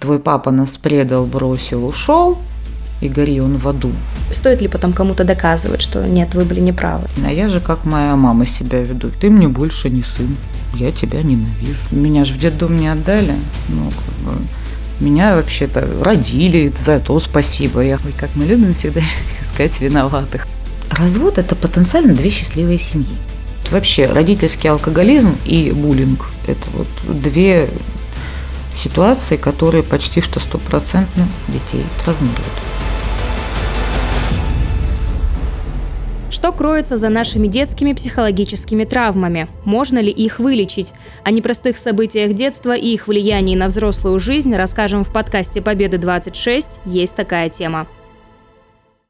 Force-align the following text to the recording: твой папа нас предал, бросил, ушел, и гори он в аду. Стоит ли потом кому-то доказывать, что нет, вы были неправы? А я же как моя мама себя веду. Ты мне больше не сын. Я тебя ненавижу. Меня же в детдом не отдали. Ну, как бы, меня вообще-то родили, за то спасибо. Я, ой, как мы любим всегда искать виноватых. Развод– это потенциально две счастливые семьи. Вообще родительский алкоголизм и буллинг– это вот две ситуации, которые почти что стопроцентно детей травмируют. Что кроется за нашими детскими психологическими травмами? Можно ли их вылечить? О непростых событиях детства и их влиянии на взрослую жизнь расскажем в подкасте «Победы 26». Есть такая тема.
твой 0.00 0.18
папа 0.18 0.50
нас 0.50 0.76
предал, 0.78 1.26
бросил, 1.26 1.86
ушел, 1.86 2.38
и 3.00 3.08
гори 3.08 3.40
он 3.40 3.58
в 3.58 3.68
аду. 3.68 3.92
Стоит 4.32 4.60
ли 4.60 4.68
потом 4.68 4.92
кому-то 4.92 5.24
доказывать, 5.24 5.82
что 5.82 6.06
нет, 6.06 6.34
вы 6.34 6.44
были 6.44 6.60
неправы? 6.60 7.06
А 7.24 7.30
я 7.30 7.48
же 7.48 7.60
как 7.60 7.84
моя 7.84 8.16
мама 8.16 8.46
себя 8.46 8.80
веду. 8.82 9.10
Ты 9.20 9.30
мне 9.30 9.48
больше 9.48 9.90
не 9.90 10.02
сын. 10.02 10.36
Я 10.74 10.92
тебя 10.92 11.22
ненавижу. 11.22 11.80
Меня 11.90 12.24
же 12.24 12.34
в 12.34 12.38
детдом 12.38 12.78
не 12.78 12.88
отдали. 12.88 13.34
Ну, 13.68 13.90
как 13.90 14.34
бы, 14.34 14.40
меня 15.00 15.34
вообще-то 15.34 15.88
родили, 16.02 16.72
за 16.76 17.00
то 17.00 17.18
спасибо. 17.18 17.80
Я, 17.80 17.98
ой, 18.04 18.14
как 18.16 18.30
мы 18.36 18.44
любим 18.44 18.74
всегда 18.74 19.00
искать 19.42 19.80
виноватых. 19.80 20.46
Развод– 20.90 21.38
это 21.38 21.56
потенциально 21.56 22.14
две 22.14 22.30
счастливые 22.30 22.78
семьи. 22.78 23.16
Вообще 23.70 24.06
родительский 24.06 24.70
алкоголизм 24.70 25.36
и 25.44 25.72
буллинг– 25.72 26.30
это 26.46 26.66
вот 26.74 26.88
две 27.22 27.68
ситуации, 28.74 29.36
которые 29.36 29.82
почти 29.82 30.20
что 30.20 30.40
стопроцентно 30.40 31.26
детей 31.48 31.84
травмируют. 32.04 32.70
Что 36.30 36.52
кроется 36.52 36.96
за 36.96 37.08
нашими 37.08 37.48
детскими 37.48 37.92
психологическими 37.92 38.84
травмами? 38.84 39.48
Можно 39.64 39.98
ли 39.98 40.10
их 40.10 40.38
вылечить? 40.38 40.94
О 41.22 41.32
непростых 41.32 41.76
событиях 41.76 42.32
детства 42.32 42.74
и 42.74 42.94
их 42.94 43.08
влиянии 43.08 43.56
на 43.56 43.66
взрослую 43.66 44.18
жизнь 44.20 44.54
расскажем 44.54 45.04
в 45.04 45.12
подкасте 45.12 45.60
«Победы 45.60 45.98
26». 45.98 46.80
Есть 46.86 47.16
такая 47.16 47.50
тема. 47.50 47.88